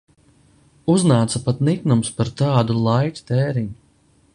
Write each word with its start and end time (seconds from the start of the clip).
Uznāca 0.93 1.43
pat 1.45 1.61
niknums 1.69 2.13
par 2.19 2.35
tādu 2.43 2.79
laika 2.89 3.27
tēriņu. 3.33 3.77